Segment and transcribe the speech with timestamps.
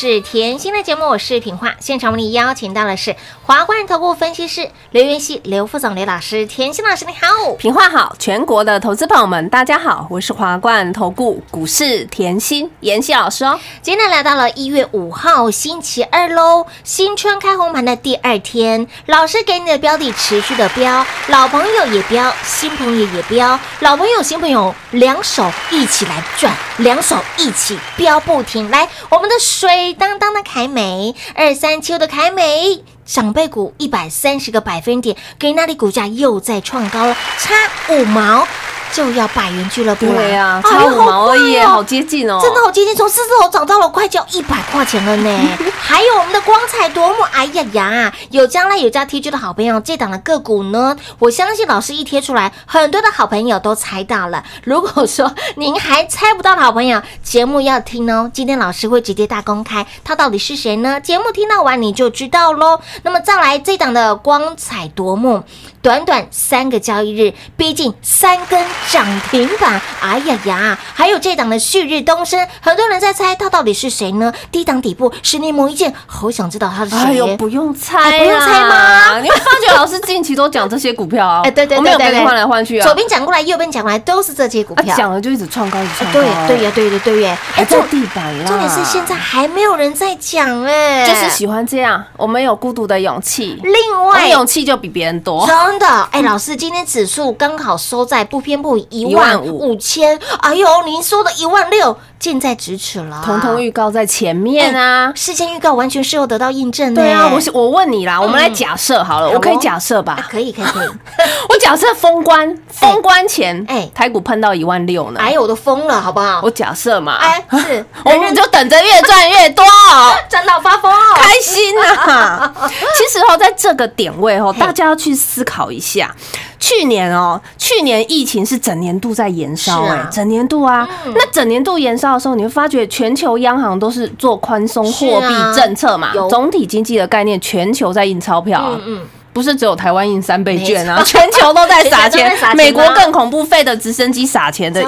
[0.00, 1.74] 来到股市甜心的节目，我是品化。
[1.78, 6.46] 现场为你邀请到的是华冠投顾分析师刘元熙、刘副总、刘老师。
[6.46, 13.60] 甜心老师你好，平话好，全国的投资朋友们，大家好，我是华冠投顾股市甜心妍希老师哦。
[13.82, 28.70] 今天来到了一月五号星期二喽，新春开红盘的第二天，老师给你的标的持续的标，老朋友也标，新朋友也标，老朋友、新朋友两手一起来赚，两手一起标不停。
[28.70, 32.82] 来，我们的水当当的凯美，二三秋的凯美。
[33.06, 37.54] 长辈股一百三十个百分点，给那里股价又在创高了，差
[37.92, 38.46] 五毛
[38.92, 40.14] 就要百元俱乐部了。
[40.14, 42.38] 对呀、哎差五毛而已，哦好接近哦。
[42.42, 45.40] 真的好接近，从四字头涨到了快就一百块钱了呢。
[45.80, 54.44] 还有我们的光彩夺目，哎呀呀，有将来有加 T G 的好朋友，这档的个股呢，我相信老师一贴出来，很多的好朋友都猜到了。
[54.64, 58.30] 如果说您还猜不到的好朋友，节目要听哦。
[58.32, 61.00] 今天老师会直接大公开，他到底是谁呢？
[61.00, 62.80] 节目听到完你就知道喽。
[63.02, 65.42] 那么再来这档的光彩夺目，
[65.82, 70.78] 短短三个交易日，逼近三根涨停板，哎呀呀！
[70.94, 74.32] 还有这档的旭日东升，很多人在猜它到底是谁呢？
[74.50, 76.98] 低档底部十年磨一剑，好想知道它是谁。
[76.98, 79.18] 哎呦，不用猜、哎不用猜吗？
[79.20, 81.42] 你会发觉老师近期都讲这些股票啊？
[81.44, 82.84] 哎对对对我没有换来换去啊。
[82.84, 84.96] 左边讲过来，右边讲过来，都是这些股啊票。
[84.96, 86.20] 讲了就一直创高，一直创高。
[86.20, 87.38] 对对呀，对对对耶！
[87.52, 88.44] 还在重地板啦。
[88.46, 95.46] 重点是现在还没有人在讲哎，就是喜欢这样，我们有孤独的勇气，另外勇气就比别人多。
[95.46, 100.18] 真的，哎，老师，今天指数刚好收在不偏不倚一万五千。
[100.40, 105.10] 哎呦，您说的一万六，近在咫尺了，通通预告在前面啊。
[105.16, 107.00] 事先预告完全是有得到印证的。
[107.00, 110.26] 对啊，我是我问你啦，我们来假设好了，我可以假设啊吧？
[110.30, 110.88] 可以可以可以，
[111.48, 115.18] 我假设封关封关前，哎哎，台股碰到一万六呢。
[115.18, 116.40] 哎呦，我都疯了，好不好？
[116.44, 120.12] 我假设嘛，哎 是，我们就等着越赚越多哦。
[120.28, 122.52] 赚到发疯哦，开心呐、
[122.94, 126.14] 其实哦，在这个点位哦，大家要去思考一下。
[126.58, 130.86] 去年哦，去年疫情是整年度在延烧哎、啊整年度啊。
[131.06, 138.70] 嗯那整年度延烧的时候，你会发觉全球央行都是做宽松货币政策嘛，总体经济的概念，全球在印钞票、啊。
[138.84, 142.36] 嗯嗯，不是只有台湾印三倍券啊， 全球都在撒钱。
[142.56, 144.82] 美国更恐怖，费的直升机撒钱的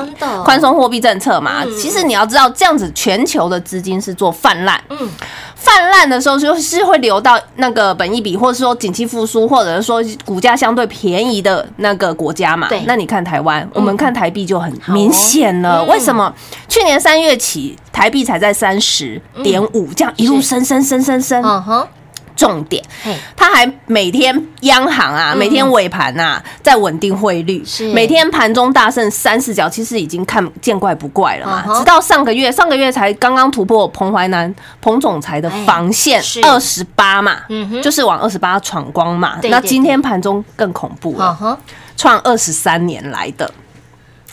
[0.45, 1.63] 宽松货币政策嘛。
[1.65, 1.77] 嗯。
[1.77, 5.09] 其实你要知道，这样子全球的资金是做泛滥，嗯
[5.63, 12.83] 泛滥的时候就是会流到那个本益比，或者说景气复苏，或者是说股价相对便宜的那个国家嘛对。
[12.87, 15.85] 那你看台湾，我们看台币就很明显了。
[15.85, 16.33] 嗯为什么？
[16.69, 21.43] 去年三月起，台币才在三十点五，这样一路是升升升升升。
[22.37, 22.83] 重点。
[23.03, 27.65] 嘿，它还每天央行啊，每天尾盘啊，在稳定汇率，
[27.95, 31.79] 每天盘中大胜三四角，其实已经看见怪不怪了嘛。
[31.79, 37.39] 直到上个月，上个月才刚刚突破彭淮南彭总裁的防线二十八嘛
[37.83, 39.39] 就是往二十八闯光嘛。
[39.45, 41.59] 那今天盘中更恐怖了，
[41.97, 43.53] 创二十三年来的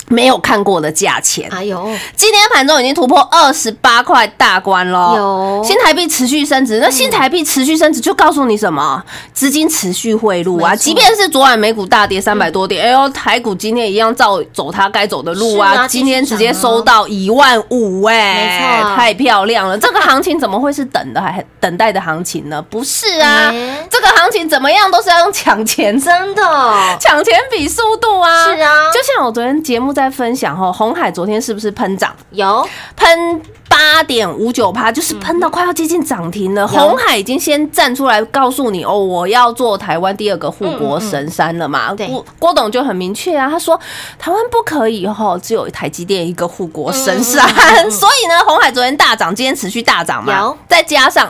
[0.10, 1.50] 没有看过的价钱。
[1.52, 9.02] 哎呦，今天盘中已经突破二十八块大关喽，有新台币持续升值，那新台币持续升值就告诉你什么？
[9.34, 10.76] 资金持续汇入啊！
[10.76, 15.88] 即便是昨晚美股大跌三百多点，哎呦，台股今天一样照走它该走的路啊啊！
[15.88, 19.78] 今天直接收到一万五，哎没错，太漂亮了！
[19.78, 22.62] 这个行情怎么会是等的还 等待的行情呢？
[22.70, 26.42] 不是啊哎，这个行情怎么样都是要用抢钱真的
[27.00, 28.46] 抢钱比速度啊！
[28.46, 32.16] 是啊就像我昨天节目在分享哦，红海昨天是不是喷涨？
[32.32, 32.66] 有
[32.96, 36.66] 喷八点五九趴，就是喷到快要接近涨停了。
[36.66, 41.94] 红海已经先站出来告诉你哦，我要做台湾第二个护国神山了嘛。
[41.94, 43.78] 对郭郭董就很明确啊，他说
[44.18, 47.46] 台湾不可以哈，只有台积电一个护国神山。
[47.92, 51.30] 所以呢，红海昨天大涨，今天持续大涨嘛有，再加上。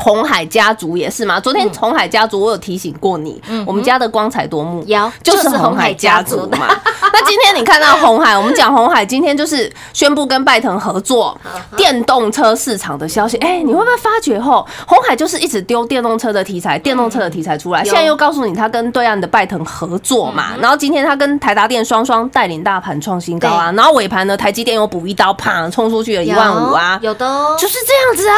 [0.00, 1.40] 红海家族也是嘛？
[1.40, 6.68] 昨天红海家族我有提醒过你，我们家的光彩夺目，有就是红海家族嘛。
[7.12, 11.38] 那今天你看到红海，我们讲红海今天就是宣布跟拜腾合作
[11.76, 13.36] 电动车市场的消息。
[13.38, 17.84] 哎，你会不会发觉后，红海就是一直丢电动车的题材，电动车的题材出来，有。
[17.86, 28.36] 现在又告诉你他跟对岸的拜腾合作嘛，然后今天他跟台达电双双带领大盘创新高啊，然后尾盘呢，台积电又补一刀，啪冲出去了一万五啊，有的哦，就是这样子啊，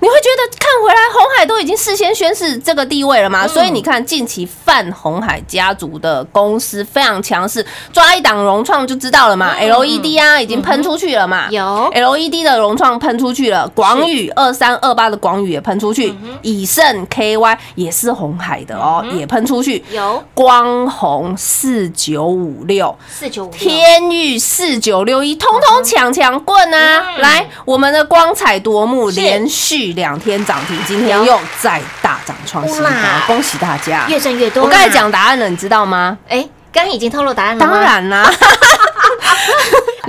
[0.00, 3.46] 你会觉得看回来，红海都已经事先宣示这个地位了嘛？
[3.48, 7.64] 所以你看，近期泛红海家族的公司非常强势，
[7.94, 9.54] 抓一档融创就知道了嘛。
[9.58, 11.46] LED 啊，已经喷出去了嘛。
[11.50, 16.12] 有 LED 的融创喷出去了，广宇二三二八的广宇也喷出去，
[16.42, 19.82] 以盛 KY 也是红海的哦，也喷出去。
[19.92, 27.04] 有光红四九五六，四九五六天域四九六一，通通抢抢棍啊！
[27.16, 32.90] 嗯来，我们的光彩夺目，是连续两天涨停，今天又再大涨创新高，
[33.28, 34.06] 恭喜大家！
[34.08, 34.64] 越挣越多。
[34.64, 36.18] 我刚才讲答案了，你知道吗？
[36.28, 38.30] 哎，刚已经透露答案了吗当，然啦。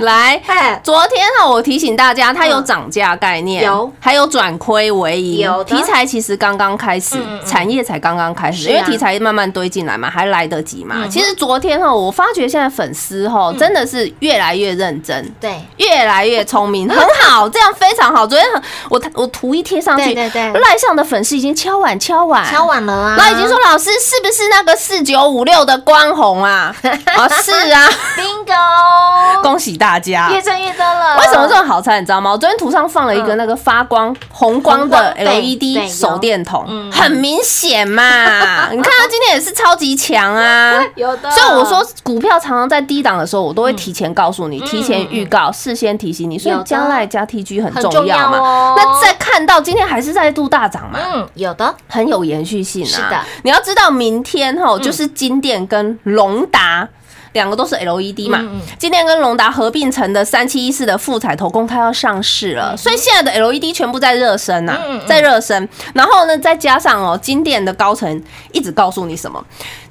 [0.00, 3.90] 来，哎，昨天呢，我提醒大家，它有涨价概念，有。
[4.00, 10.96] 还有转亏为盈，有题材其实刚刚开始，产业才刚刚开始，因为题材慢慢堆进来嘛，还来得及嘛。
[10.98, 15.32] 嗯其实昨天哈，我发觉现在粉丝哈真的是越来越认真。
[15.40, 18.26] 对，越来越聪明，很好， 这样非常好。
[18.26, 20.60] 昨天很我我图一贴上去，对对对。
[20.60, 22.44] 赖上的粉丝已经敲碗敲碗。
[22.44, 26.74] 敲碗了啊，那已经说老师是不是那个四九五六的光红啊？
[27.16, 30.30] 啊， 是啊， bingo，恭喜大家！
[30.30, 31.16] 越挣越多了。
[31.18, 32.00] 为什么这么好猜？
[32.00, 32.32] 你知道吗？
[32.32, 38.68] 我昨天图上放了一个那个发光红光的 LED 手电筒嗯，很明显嘛。
[38.72, 40.82] 你看它今天也是超级强啊。
[40.96, 41.30] 有的？
[41.30, 46.38] 所以我说，股票常常在低档的时候，我都会提前告诉你，提前预告，事先提醒你。
[46.38, 48.36] 所以有的将来加 TG 很很重重要嘛。
[48.36, 52.88] 要哦那再看到今天还是在度大涨嘛，嗯，有的，很有延续性啊。
[52.88, 56.88] 是的，嗯你要知道明天哈，就是金店跟隆达。
[57.36, 64.76] 两个都是 LED 嘛嗯嗯，今天跟隆达合并成的三七一四的富彩投控，它要上市了，所以现在的 LED 全部在热身呐
[65.06, 65.68] 在热身。
[65.94, 69.44] 然后呢，再加上哦，金店的高层一直告诉你什么？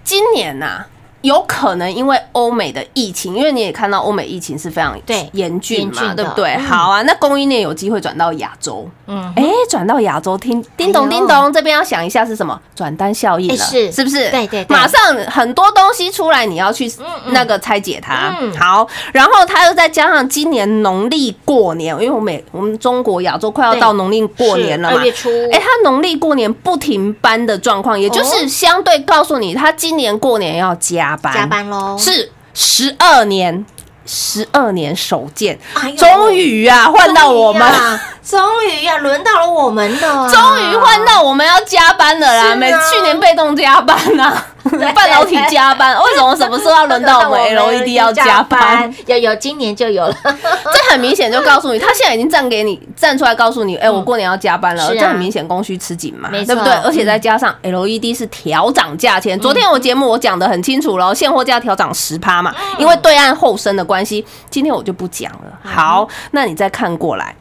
[0.04, 0.84] 今年呐、
[1.26, 6.52] 有可能因为欧美的疫情，因为你也看到欧美疫情是非常对严峻嘛，严峻对不对？
[6.52, 6.64] 嗯。
[6.66, 13.92] 好啊，那供应链有机会转到亚洲，嗯哎，转到亚洲，听叮咚叮咚，这边要想一下是什么转单效应了，哎是。
[13.92, 14.30] 是不是？
[14.30, 14.78] 对对对。
[14.78, 16.92] 马上很多东西出来，你要去
[17.28, 18.38] 那个拆解它。
[18.40, 18.56] 嗯。
[18.58, 25.02] 好，然后它又再加上今年农历过年，因为我们我们中国亚洲快要到农历过年了嘛。
[25.52, 33.66] 哎，它农历过年不停班的状况，也就是相对告诉你，它今年过年要加班，加班喽，是十二年，
[34.06, 35.60] 十二年首见。
[35.74, 37.72] 哎，终于啊，换到我们。
[38.24, 42.56] 终于呀，轮到了我们的啊，终于换到我们要加班了啦！
[42.56, 44.44] 每去年被动加班呐、
[44.96, 56.74] 半导体加班，为什么什么时候要轮到我 们 LED 要加班？，有有，今年就有了， 这很明显就告诉你，他现在已经站给你站出来告诉你，哎，我过年要加班了，这很明显供需吃紧嘛，对不对？
[56.84, 65.60] 而且再加上 LED 是调涨价钱，昨天我节目我讲的很清楚了，现货价调涨十趴嘛，因为对岸后升的关系，今天我就不讲了。
[65.64, 67.36] 好，那你再看过来。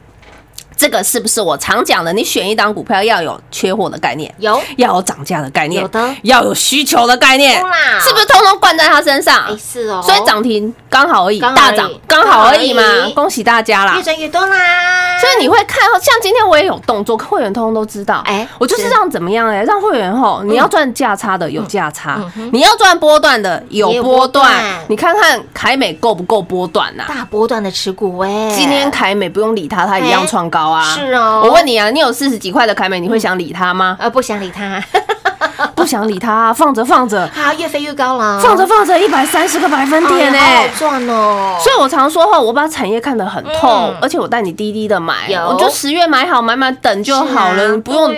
[0.76, 2.12] 这个是不是我常讲的？
[2.12, 4.60] 你选一档股票要有缺货的概念，有。
[4.76, 6.14] 要有涨价的概念，有的。
[6.22, 7.54] 要有需求的概念，
[8.00, 9.44] 是不是通通灌在他身上？
[9.48, 12.82] 哎是哦，所以涨停刚好而已，大涨刚好而已嘛
[13.14, 13.96] 恭喜大家啦。
[13.96, 14.02] 越！
[14.02, 18.22] 赚越多啦，所以你会看，像今天我也有动作，会员通通都知道。
[18.24, 18.94] 哎哎，我就是是。
[18.94, 22.20] 让怎么样哎，让会员吼，你要赚价差的有价差
[22.52, 24.44] 你要赚波段的有有波波段。
[24.46, 24.84] 段。
[24.88, 27.04] 你看看凯美够不够波段呐？
[27.08, 30.82] 大波段的持股哎，今天凯美不用理它，它一样创高啊。
[30.82, 31.42] 是哦。
[31.44, 33.96] 我问你啊，你有四十几块的凯美，你会想理它吗？
[34.00, 34.82] 呃不想理他，
[35.74, 40.32] 不想理它，放着放着，好越飞越高了，放着放着，一百三十个百分点。
[40.32, 43.96] 呢、哎好好赚哦，所以我常说哈，我把产业看得很透，嗯。
[44.00, 45.40] 而且我带你滴滴的买，有。
[45.40, 47.80] 我就十月买好买满等就好了，啊。
[47.84, 48.08] 不用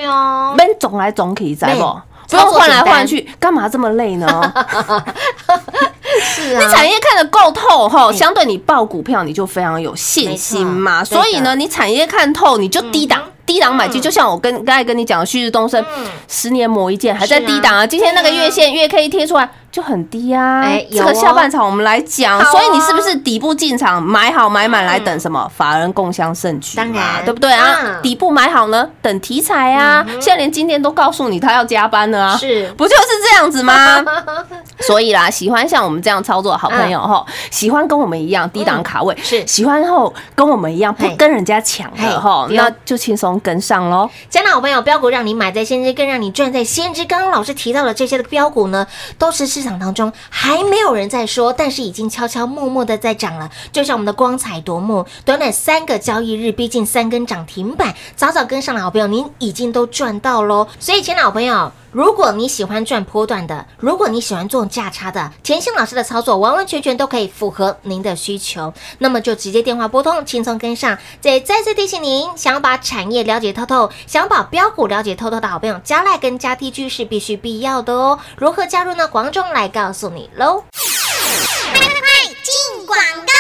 [0.57, 2.00] 边总来总去，知对不？
[2.29, 4.26] 不用换来换去，干嘛这么累呢？
[6.26, 11.04] 是啊，你产业看得够透后，相对你报股票你就非常有信心嘛。
[11.04, 13.23] 所以呢，你产业看透，你就低档。
[13.47, 15.83] 低档买进，就像我跟刚才跟你讲的旭日东升，
[16.29, 17.87] 十年磨一剑，还在低档啊。
[17.87, 20.67] 今天那个月线月 K 贴出来就很低啊。
[20.91, 25.49] 这个下半场我们来讲，所以你是不是底部进场买好买满来等什么？
[25.57, 27.25] 法人共襄盛举嘛，当然。
[27.25, 27.79] 对不对啊？
[27.85, 28.03] 嗯？
[28.03, 30.05] 底部买好呢，等题材啊。
[30.15, 32.69] 现在连今天都告诉你他要加班了啊，是。
[32.76, 34.05] 不就是这样子吗？
[34.81, 39.47] 所以啦，喜欢像我们这样操作的好朋友哈，喜欢跟我们一样低档卡位，嗯是。
[39.47, 42.07] 喜欢后跟我们一样不跟人家抢嘿。
[42.09, 44.09] 的哈，那就轻松跟上喽。
[44.28, 47.05] 家长好朋友，标股让你买在先知，更让你赚在先知。
[47.05, 48.87] 刚刚老师提到的这些的标股呢，
[49.19, 53.50] 都是市场当中还没有人在说，但是已经悄悄默默的在涨了。
[53.73, 60.66] 就像我们的光彩夺目，短短三个交易日，逼近三根涨停板，早早跟上的好朋友，您已经都赚到喽。
[60.78, 61.73] 所以，亲爱的好朋友。
[61.93, 70.99] 如果你喜欢赚波段的，如果你喜欢做价差的，甜心老师的操作完完全全都可以符合您的需求，那么就直接电话拨通，轻松跟上。
[71.23, 78.18] 再再次提醒您，想要把产业了解透透，想把标股了解透透的好朋友，加赖跟加 T G 是必须必要的哦。
[78.37, 79.06] 如何加入呢？
[79.09, 80.64] 黄忠来告诉你喽。
[80.73, 82.00] 快快快，
[82.42, 83.36] 进广告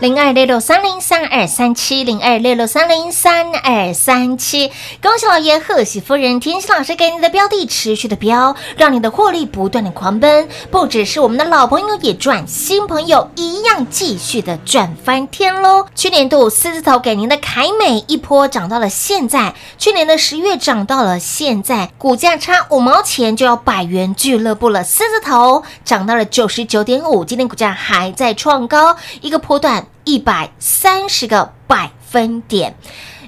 [0.00, 4.70] 零二六六三零三二三七零二六六三零三二三七，
[5.02, 15.86] 恭喜老爷，贺喜夫人，甜心老师给你的标的持续的标，让你的获利不断的狂奔，不只是我们的老朋友也赚，新朋友一样继续的赚翻天喽！
[15.94, 29.71] 去年度狮子头给您的凯美一波涨到了现在，去年的十月涨到了现在，股价差五毛钱就要百元俱乐部了，狮子头涨到了九十九点五，今天股价还在创高，一个波段。
[30.04, 32.74] 一百三十个百分点。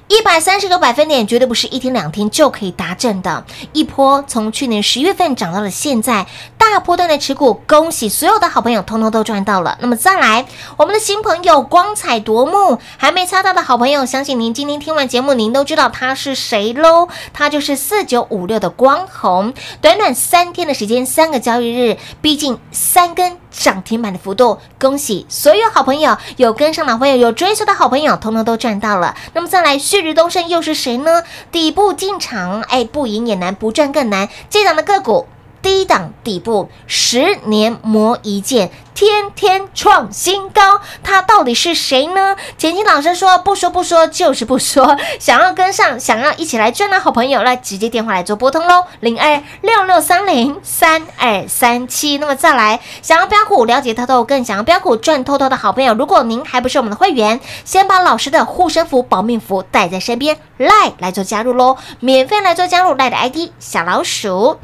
[0.07, 6.27] 一百三十个百分点绝对不是一天两天就可以达阵的，一波从去年十月份涨到了现在，
[6.59, 9.79] 大波段的持股，恭喜所有的好朋友通通都赚到了。
[9.81, 10.45] 那么再来，
[10.77, 17.09] 我们的新朋友光彩夺目，还没猜到的好朋友，相信您今天听完节目，您都知道他是谁喽？
[17.33, 29.15] 他就是四九五六的光红，短短三天的时间，三个交易日，逼近三根涨停板的幅度，恭喜所有好朋友，有跟上的朋友，有追随的好朋友，通通都赚到了。
[29.33, 31.23] 那么再来，旭日东升又是谁呢？
[31.51, 34.27] 底部进场，哎，不赢也难，不赚更难。
[34.49, 35.27] 这档的个股。
[35.65, 42.35] 低档底部，十年磨一剑，天天创新高，他到底是谁呢？
[42.59, 52.19] 甜心老师说不说不说就是不说， 想要跟上，想要一起来赚的好朋友，来直接电话来做拨通喽，零二六六三零三二三七。
[52.19, 64.59] 那么再来，想要标股了解透透，更想要标股赚透透的好朋友，如果您还不是我们的会员，先把老师的护身符、保命符带在身边，来来做加入喽，免费来做加入，赖的 ID 小老鼠。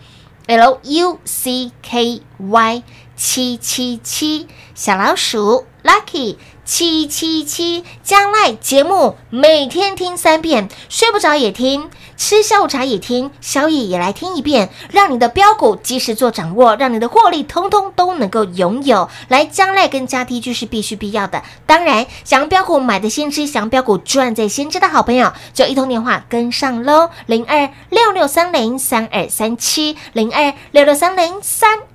[0.52, 2.84] L U C K Y。
[3.16, 19.10] 七七七，小老鼠 Lucky 七七七，将来节目每天听三遍，睡不着也听，吃下午茶也听，宵夜也来听一遍，让你的标股及时做掌握，让你的获利通通都能够拥有。
[19.28, 21.44] 来，将来跟加 T 句是必须必要的。
[21.66, 31.80] 当然，想标股买的先知，想标股赚在先知的好朋友，就一通电话跟上喽，零二六六三零三二三七，零二六六三零三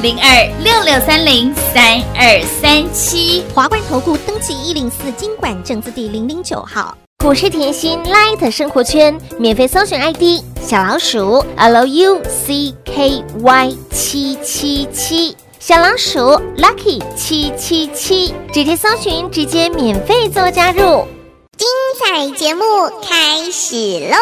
[0.00, 3.42] 零二六六三零三二三七。
[3.52, 6.96] 华冠投顾登记一零四经管证字第零零九号。
[7.18, 12.22] 股市甜心 Light 生活圈免费搜寻 ID 小老鼠 Lucky
[13.90, 16.20] 七七七，小老鼠
[16.56, 21.08] Lucky 七七七，直接搜寻，直接免费做加入。
[21.56, 21.66] 精
[21.98, 22.62] 彩节目
[23.02, 24.16] 开始喽！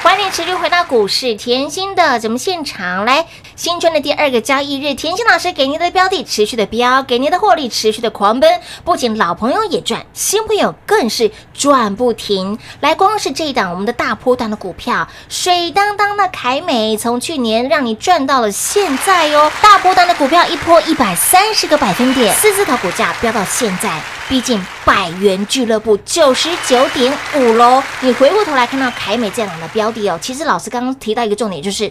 [0.00, 3.26] 欢迎持续回到股市甜心的节目现场来。
[3.58, 8.48] 新春的第二个交易日，甜心老师给您的标的持续的标，给您的获利持续的狂奔，
[8.84, 12.56] 不仅老朋友也赚，新朋友更是赚不停。
[12.78, 19.50] 来，光是这一档我们的大波段的股票，水当当的凯美，从去年让你赚到了现在哟。
[19.60, 27.82] 大波段的股票一波一百三十个百分点，四字头股价飙到现在，毕竟百元俱乐部九十九点五喽。
[28.02, 31.90] 你回过头来看到凯美这档的标的哦，其实老师刚刚提到一个重点就是。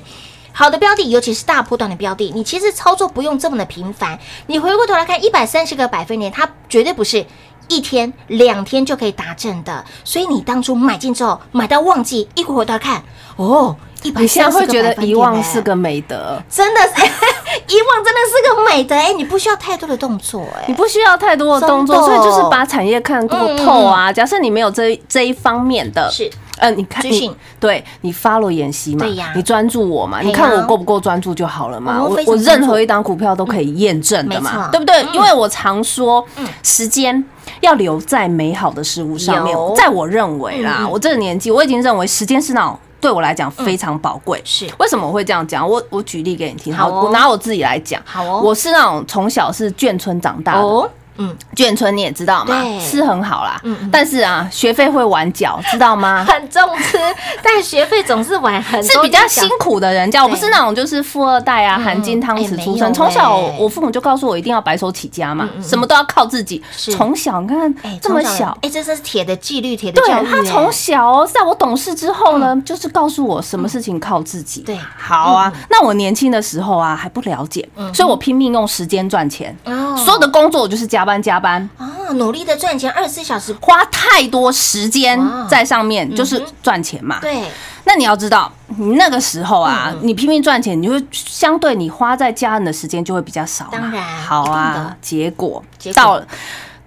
[0.57, 4.17] 好的标的，尤其是大波段的标的，你其实操作不用这么的频繁。
[4.47, 7.23] 你回过头来看，一百三十个百分点，它绝对不是
[7.67, 9.85] 一天两天就可以达阵的。
[10.03, 13.03] 所以你当初买进之后，买到旺季，一回头来看，
[13.35, 17.05] 哦，一百你现在会觉得个百分点，遗忘是个美德，真的是
[17.69, 18.95] 遗忘，真的是个美德。
[18.95, 24.11] 哎，你不需要太多的动作，哎你，不需要太多的动作，所以就是把产业看透透啊。
[24.11, 31.99] 假设你没有这这一方面的，是呃，你看你对你 follow 演习嘛，对呀你专注我嘛，你看我够不够专注就好了嘛。
[31.99, 35.01] 哦我我任何一档股票都可以验证的嘛，对不对？
[35.03, 36.23] 嗯因为我常说，
[36.63, 37.23] 时间
[37.61, 39.55] 要留在美好的事物上面。
[39.75, 44.41] 在我认为啦，嗯嗯我这个年纪，我已经认为时间是那种对我来讲非常宝贵。
[44.43, 45.67] 是为什么我会这样讲？
[45.67, 48.01] 我我举例给你听，好哦我拿我自己来讲。
[48.05, 53.89] 好哦我是那种从小是眷村长大的，哦，嗯，眷村你也知道嘛对，吃很好啦，嗯嗯。
[53.91, 56.25] 但是啊，学费会晚缴，知道吗？
[56.27, 56.97] 很重吃，
[57.41, 62.93] 但学费总是晚很多，是比较辛苦的人家，我不是那种就是富二代啊，嗯含金汤匙出身。
[62.93, 65.63] 从小哎我父母就告诉我一定要白手起家嘛嗯嗯，嗯。
[65.63, 66.63] 什么都要靠自己。
[66.75, 66.91] 是。
[66.93, 74.61] 从小你看哎，这么小，哎，这是铁的纪律，铁的对教育，他从哎小哦在我懂事之后呢，就是告诉我什么事情靠自己。
[74.61, 74.77] 对。
[74.97, 75.51] 好啊。
[75.69, 79.95] 那我年轻的时候啊还不了解，所以我拼命用时间赚钱，哦。
[79.97, 81.67] 所有的工作我就是加班加班。
[81.77, 87.19] 啊，努力的赚钱，二十四小时，花太多时间在上面，就是赚钱嘛。
[87.21, 87.43] 对，
[87.85, 93.71] 那你要知道，你那个时候啊，嗯你拼命赚钱，你就会相对你花在家人的时间就会比较少嘛。
[93.71, 95.63] 当然好啊，结果
[95.95, 96.27] 到了。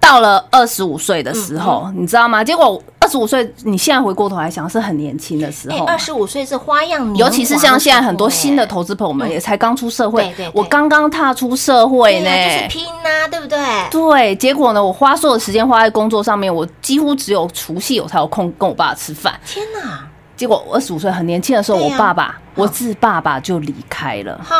[0.01, 2.43] 到了二十五岁的时候，嗯你知道吗？
[2.43, 5.85] 结果二十五岁，你现在回过头来想，是很年轻的时哎，候。
[5.85, 10.51] 二十五岁是花样年华尤其是像现在很多新的哎投资朋友们，嗯也才刚出社会对对对。
[10.53, 13.59] 我刚刚踏出社会呢，就是拼呐，对不对？
[13.89, 19.33] 对，结果呢，我花所有时间花在工作上面，我几乎只有除夕我才有空跟我爸吃饭。
[19.45, 24.39] 天哪，结果我二十五岁很年轻的时候，我爸爸，我自爸爸就离开了。
[24.43, 24.55] 好，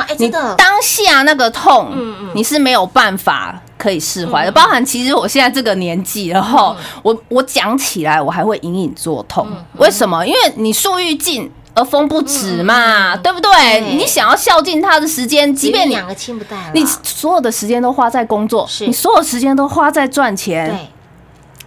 [0.00, 4.52] 哎，你真的，当下那个痛，嗯嗯你是没有办法可以释怀的。
[4.52, 7.00] 包含其实我现在这个年纪然后，嗯。
[7.02, 9.46] 我我讲起来我还会隐隐作痛。
[9.78, 10.26] 为什么？
[10.26, 13.50] 因为你树欲静而风不止嘛，对不对？
[13.80, 13.98] 嗯。
[13.98, 20.88] 你想要孝敬他的时间，即便你两个亲不带，你所有的时间都花在工作，你所有时间都花在赚钱，对，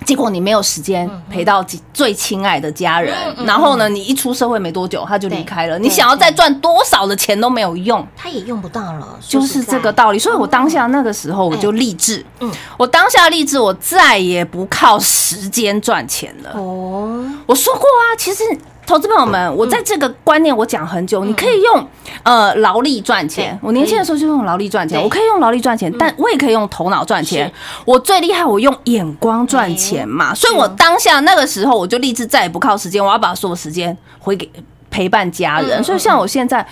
[0.06, 10.18] 结果你没有时间陪到几最亲爱的家人，嗯嗯然后呢，你一出社会没多久他就离开了，你想要再赚多少的钱都没有用，他也用不到了，就是这个道理。
[10.18, 12.52] 所以我当下那个时候我就立志，嗯。
[12.78, 16.52] 我当下立志，我再也不靠时间赚钱了。
[16.54, 18.44] 哦，我说过啊，其实。
[18.90, 21.88] 投资朋友们，我在这个观念我讲很久，你可以用
[22.24, 23.56] 呃劳力赚钱。
[23.62, 27.54] 我年轻的时候就用劳力赚钱，我可以用劳力赚钱，但我也可以用头脑赚钱。
[27.86, 30.34] 我最厉害，我用眼光赚钱嘛。
[30.34, 34.50] 所以我当下那个时候我就立志再也不靠时间，我要把所有时间回给
[34.90, 35.80] 陪伴家人。
[35.80, 36.66] 嗯所以像我现在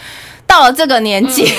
[0.48, 1.54] 到了这个年纪。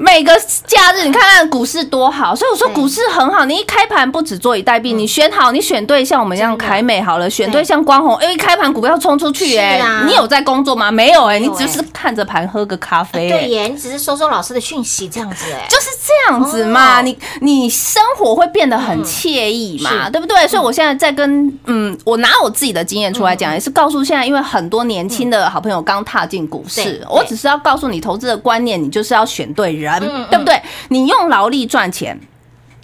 [0.00, 0.32] 每个
[0.64, 3.44] 假日，你看看股市多好，所以我说股市很好。
[3.44, 10.88] 你一开盘不止坐以待毙，你选好，你选对像我们一样凯美好了，选对像光红，哎，一开盘股票冲出去，哎你有在工作吗？
[10.92, 17.02] 没有，哎，你只是看着盘喝个咖啡，哎对耶，你只是收收老师的讯息这样子哎，就是这样子嘛，哦。
[17.02, 20.46] 你你生活会变得很惬意嘛，对不对？
[20.46, 30.60] 所以我现在在跟嗯，我拿我自己的经验出来讲，也是告诉现在因为很多年轻的好朋友刚踏进股市，我只是要告诉你投资的观念，你就是要选对人嗯，对不对？
[30.88, 32.18] 你用劳力赚钱。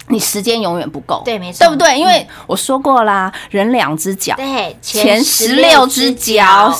[0.07, 1.97] 你时间永远不够，对没错对不对？
[1.97, 6.71] 因为我说过啦，人两只脚，对，前十六只脚，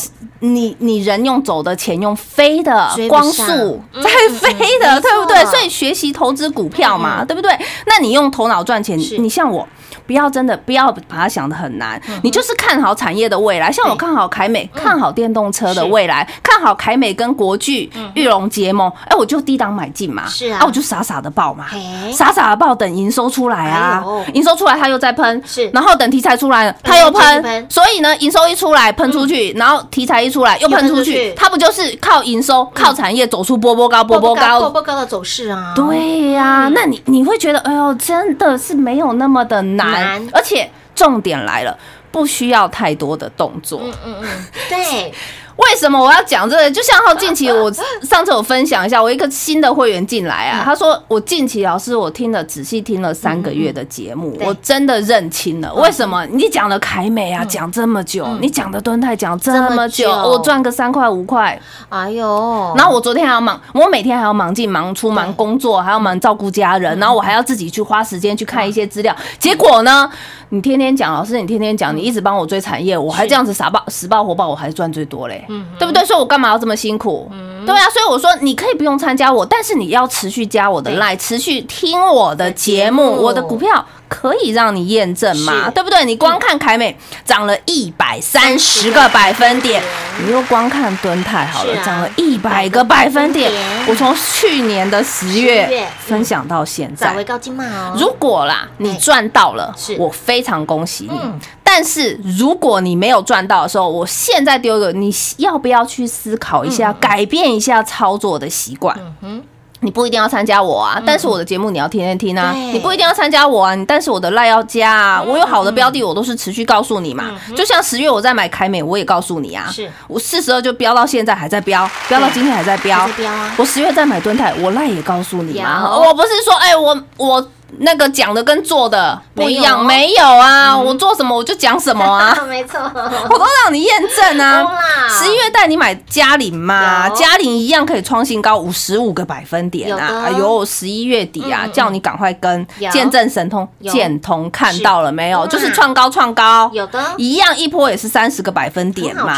[0.41, 7.51] 你你人用走的，钱用飞的光速嗯在飞的，嗯对不对所以学习投资股票嘛，嗯对不对？
[7.87, 9.67] 那你用头脑赚钱，你像我。
[10.05, 13.71] 不要真的不要把它想的很难，你就是看好产业的未来。
[13.71, 20.61] 像我看好凯美，看好电动车的未来，看好凯美跟国巨、玉龙结盟，哎，我就低档买进嘛，是啊。
[20.65, 21.65] 我就傻傻的报嘛，
[22.11, 24.03] 傻傻的报，等营收出来啊。
[24.33, 25.69] 营收出来它又在喷，是。
[25.69, 27.41] 然后等题材出来了，它又喷。
[27.41, 34.59] 喷，所以呢，营收一出来喷出去，然后题材一出来又喷出去出去，它不就是靠营收、靠产业走出波波高、波波波高？
[34.61, 36.73] 波波高的走势啊，对呀，嗯。
[36.73, 41.77] 那你你会觉得，哎呦，真的是没有那么的难难，而且重点来了，
[42.11, 43.81] 不需要太多的动作。
[43.83, 45.13] 嗯嗯嗯， 对，
[45.57, 46.69] 为什么我要讲这个？
[46.69, 55.73] 就像好近期我上次我分享一下，我一个新的会员进来啊，他说我近期老师我听了仔细听了三个月的节目，我真的认清了。
[55.75, 56.25] 为什么？
[56.27, 69.15] 你讲的凯美啊，讲这么久，你讲的敦泰讲这么久我赚个三块五块，哎呦，然后我昨天还要忙，我每天还要忙进忙出，忙工作，还要忙照顾家人，然后我还要自己去花时间去看一些资料。
[69.39, 70.09] 结果呢，
[70.49, 75.45] 你天天讲，老师你天天讲，你一直帮我追产业，我还这样子傻爆死爆活爆，我还赚最多嘞，
[75.79, 76.03] 对不对？
[76.05, 77.29] 所以我干嘛要这么辛苦？
[77.65, 80.99] 对啊，所以我说你可以不用参加我，但是你要持续加我的对。
[80.99, 83.35] Line，持续听我的节目，我。
[83.35, 83.85] 的股票。
[84.07, 85.71] 可以让你验证嘛，是。
[85.71, 86.05] 对不对？
[86.05, 89.81] 你光看凯美涨了一百三十个百分点，
[90.23, 93.51] 你又光看敦泰好了涨了一百个百分点。
[93.87, 95.87] 我从去年的十月月。
[95.97, 101.39] 分享到现在，早为高金嘛哦，如果啦你赚到了是，我非常恭喜你嗯。
[101.63, 108.97] 但是如果你没有赚到的时候，我现在丢一个，你要不要去思考一下，改变一下操作的习惯？
[109.21, 109.43] 嗯
[109.81, 112.53] 你不一定要参加我啊，但是我的节目你要天天听啊。
[112.53, 115.21] 对你不一定要参加我啊，但是我的赖要加啊。
[115.21, 117.25] 我有好的标的，我都是持续告诉你嘛。
[117.55, 119.69] 就像十月我在买凯美，我也告诉你啊。
[119.71, 123.53] 是我四十二就飙到现在还在飙，飙到今天还在飙还在飙啊。
[123.57, 125.95] 我十月在买敦泰，我赖也告诉你嘛。
[125.95, 127.49] 我不是说哎我我。
[127.79, 130.77] 那个讲的跟做的不一样，没没有啊！
[130.77, 134.65] 我做什么我就讲什么啊， 没错，我都让你验证啊。
[135.09, 140.23] 十一月带你买嘉玲嘛，嘉玲一样可以创新高五十五个百分点啊！
[140.25, 142.89] 哎呦，十一月底啊叫你赶快跟有。
[142.91, 143.91] 见证神通有。
[143.91, 145.43] 建通看到了没有？
[145.45, 147.03] 是就是创高创高，有的。
[147.17, 149.37] 一样一波也是三十个百分点嘛。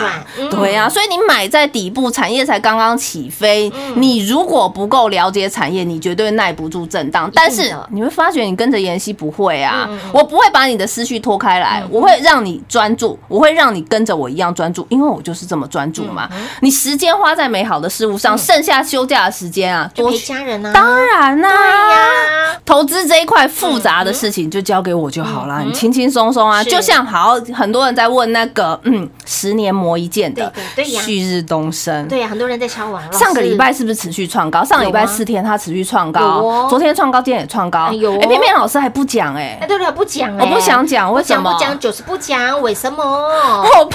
[0.52, 3.94] 对啊，所以你买在底部，产业才刚刚起飞，嗯。
[3.96, 7.30] 你如果不够了解产业，你绝对耐不住震荡。
[7.34, 16.28] 但是你会发觉你跟着妍希不会啊我不会把你的思绪拖开来，我会让你专注，我会让你跟着我一样专注，因为我就是这么专注嘛。
[16.32, 20.18] 嗯你时间花在美好的事物上，剩下休假的时间啊，多去。
[20.26, 26.64] 家人啊，当然啦、对呀，投资这一块复杂的事情就交给我就好啦，你轻轻松松啊。
[26.64, 30.52] 就像好很多人在问那个嗯，十年磨一剑的
[30.84, 33.14] 旭日东升，对呀，很多人在敲完了。
[33.14, 34.64] 上个礼拜是不是持续创高？
[34.64, 37.92] 上个礼拜四天它持续创高哦，昨天创高，今天也创高。
[38.08, 39.58] 哎有哦哎，偏偏老师还不讲哎。
[39.62, 41.52] 哎，，对对，不讲哎，我不想讲为什么？
[41.54, 43.04] 不讲不讲，就是不讲，为什么？
[43.04, 43.86] 我 我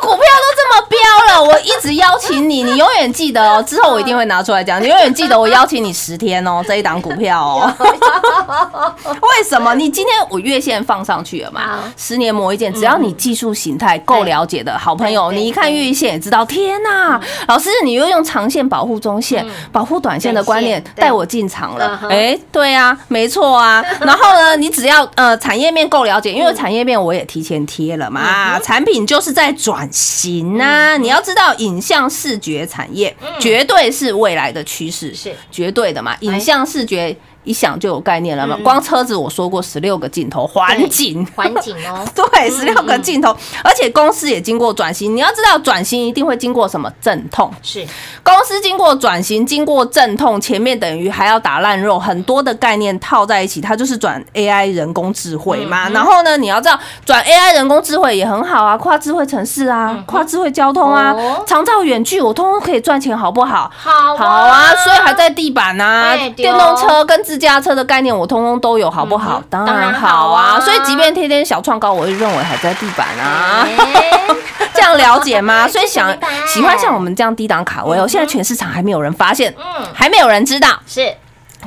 [0.00, 3.62] 股票都这么飙了，我一直邀请你， 你永远记得哦。
[3.62, 7.72] 之后我一定会拿出来讲，你永远记得我邀请你十天哦，这一档股票哦。
[9.22, 9.74] 为什么？
[9.74, 11.78] 你今天我月线放上去了嘛？
[11.96, 21.98] 十年磨一剑，只要你技术形态够了解的好朋友，你一看月线也知道，天呐，老师你又用长线保护中线，保护短线的观念带我进场了。
[22.10, 23.84] 哎，对啊，没错啊。
[24.00, 30.96] 然后呢，你只要呃产业面够了解，因为产业面我也提前贴了嘛，产品就是在转型啊。
[30.96, 36.16] 你要知道，影像视觉产业绝对是未来的趋势，是绝对的嘛。
[36.20, 37.16] 影像视觉。
[37.48, 38.54] 一想就有概念了嘛。
[38.58, 41.26] 嗯光车子我说过十六个镜头，环景。
[41.34, 43.34] 环境哦， 对，十六个镜头，
[43.64, 45.16] 而且公司也经过转型。
[45.16, 47.50] 你要知道，转型一定会经过什么阵痛？
[47.62, 47.86] 是
[48.22, 55.88] 公司经过转型，经过阵痛，前面等于还要打烂肉，很多的概念套在一起，它就是转 AI 人工智慧嗯嘛。
[55.88, 61.14] 然后呢，你要知道，转 AI 人工智慧也很好啊，跨智慧城市啊，跨智慧交通啊
[61.46, 63.70] 长照远距，我通通可以赚钱，好不好？
[63.76, 69.42] 好好啊，所以还在地板呐、哎对哦电动车跟自驾车的概念我通通都有，好不好？
[69.48, 73.64] 当当然然好啊好啊，所以即便天天小创高，我会认为还在地板啊。
[73.64, 74.34] 欸
[74.74, 75.66] 这样了解吗？
[75.70, 76.14] 所以想
[76.46, 81.12] 喜欢像我们这样低档卡位哦，现在全市场还没有人发现，嗯还没有人知道，是。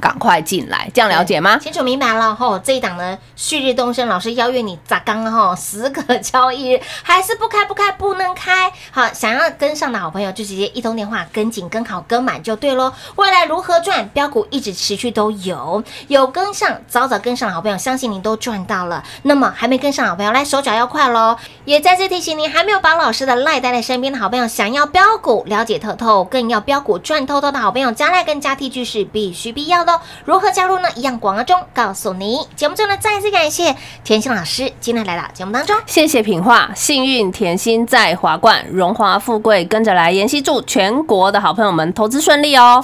[0.02, 1.58] 赶快进来，这样了解吗？
[1.60, 8.72] 清楚明白了吼，这一档呢，旭日东升老师邀约你砸缸哈，十个交易日还是不开不开不能开。
[8.90, 12.92] 好，想要跟上的好朋友就直接一通电话跟紧跟好跟满就对喽。
[13.16, 19.04] 未来如何赚，标股一直持续都有，有跟上早早跟上的好朋友，相信您都赚到了。
[19.22, 21.38] 那么还没跟上好朋友，来手脚要快喽。
[21.66, 29.91] 也再次提醒您，还没有把老师的赖带在身边的好朋友，想要标股了解透透，更要标股赚透透的好朋友，加赖跟加 T 句是必须必要的
[30.26, 30.90] 如何加入呢？
[30.96, 32.40] 一样广告中告诉你。
[32.56, 35.76] 节目中呢，再次感谢甜心老师今天来到节目当中。
[35.86, 40.12] 谢谢品画，幸运甜心在华冠，荣华富贵跟着来。
[40.12, 42.84] 妍希祝全国的好朋友们投资顺利哦。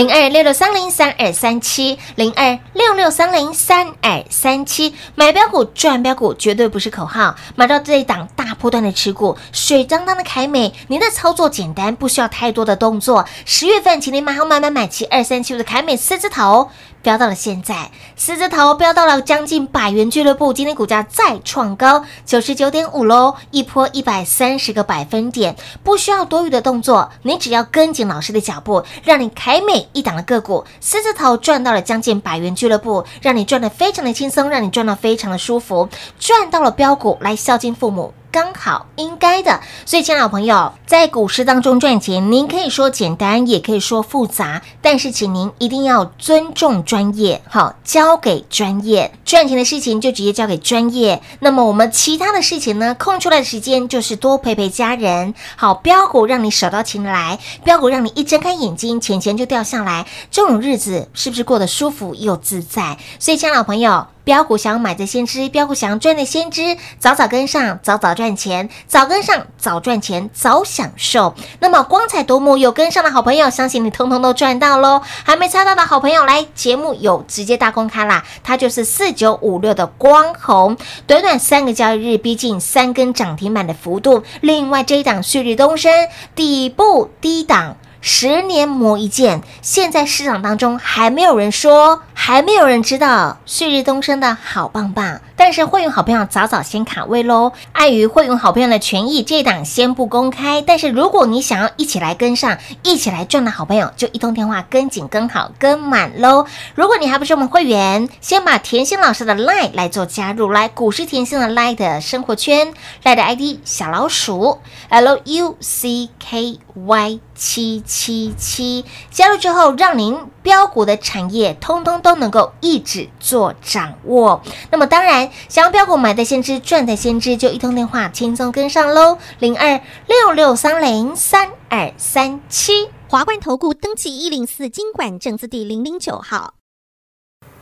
[0.00, 13.26] 零二六六三零三二三七，零二六六三零三二三七，买标股赚标股绝对不是口号，买到这一档大波段的持股，水当当的凯美，您的操作简单，不需要太多的动作。
[13.44, 16.70] 十月份，请您买好买买买齐二三七五的凯美狮子头。
[17.02, 38.12] 飙到了现在，四字头飙到了将近百元俱乐部，今天股价再创高九十九点五喽，一波一百三十个百分点，不需要多余的动作，你只要跟紧老师的脚步，让你凯美一档的个股四字头赚到了将近百元俱乐部，让你赚得非常的轻松，让你赚得非常的舒服，赚到了标股来孝敬父母。
[38.32, 49.12] 刚好应该的，所以，亲爱的朋友，在股市当中赚钱，您可以说简单，也可以说复杂，但是，请您一定要尊重专业，好，交给专业。
[49.24, 51.20] 赚钱的事情就直接交给专业。
[51.40, 55.34] 那么，我们其他的事情呢，空出来的时间就是多陪陪家人。
[55.56, 62.96] 好，标股让你手到擒来，标股让你一睁开眼睛，钱钱就掉下来，这种日子是不是过得舒服又自在？
[63.18, 64.06] 所以，亲爱的朋友。
[64.30, 71.34] 标股想买的先知，标股想赚的先知，早早跟上，早早赚钱，早跟上，早赚钱，早享受。
[71.58, 75.02] 那么光彩夺目有跟上的好朋友，相信你通通都赚到喽。
[75.24, 80.76] 还没猜到的好朋友，来节目有直接大公开啦，它就是四九五六的光红，
[81.08, 84.22] 短短三个交易日，逼近三根涨停板的幅度。
[84.42, 85.92] 另外这一档旭日东升，
[86.36, 87.76] 底部低档。
[88.00, 95.20] 十年磨一剑，现在市场当中还没有人说，还没有人知道旭日东升的好棒棒。
[95.36, 100.62] 但是会员好朋友早早先卡位喽，碍于会员好朋友的权益，这档先不公开。
[100.62, 106.46] 但是如果你想要一起来跟上，一起来赚的好朋友，就一通电话跟紧、跟好、跟满喽。
[106.74, 112.72] 如果你还不是我们会员，先把甜心老师的 line 来做加入，来股市甜心的 line 的生活圈
[113.04, 114.58] ，line 的 ID 小老鼠
[114.88, 124.42] L U C K Y 七七七，加入之后，让您标股的产业通通都能够一直做掌握。
[124.70, 132.90] 那么当然，想要标股买的先知，赚的先知，就一通电话轻松跟上喽，零二六六三零三二三七。
[133.08, 136.52] 华冠投顾登记一零四经管证字第零零九号。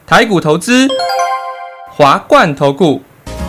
[0.05, 0.89] 台股投资，
[1.93, 3.01] 华冠投顾。